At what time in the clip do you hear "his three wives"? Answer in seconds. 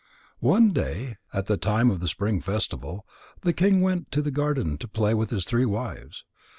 5.29-6.25